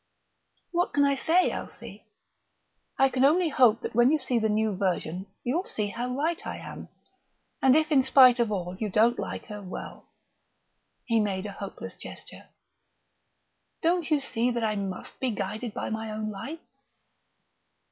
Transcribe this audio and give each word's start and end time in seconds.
"What 0.71 0.93
can 0.93 1.03
I 1.03 1.13
say, 1.13 1.51
Elsie? 1.51 2.07
I 2.97 3.07
can 3.07 3.23
only 3.23 3.49
hope 3.49 3.81
that 3.81 3.93
when 3.93 4.11
you 4.11 4.17
see 4.17 4.39
the 4.39 4.49
new 4.49 4.75
version, 4.75 5.27
you'll 5.43 5.65
see 5.65 5.89
how 5.89 6.15
right 6.15 6.41
I 6.43 6.57
am. 6.57 6.89
And 7.61 7.75
if 7.75 7.91
in 7.91 8.01
spite 8.01 8.39
of 8.39 8.51
all 8.51 8.75
you 8.79 8.89
don't 8.89 9.19
like 9.19 9.45
her, 9.45 9.61
well..." 9.61 10.09
he 11.05 11.19
made 11.19 11.45
a 11.45 11.51
hopeless 11.51 11.95
gesture. 11.97 12.47
"Don't 13.83 14.09
you 14.09 14.19
see 14.19 14.49
that 14.49 14.63
I 14.63 14.75
must 14.75 15.19
be 15.19 15.29
guided 15.29 15.71
by 15.71 15.91
my 15.91 16.09
own 16.09 16.31
lights?" 16.31 16.81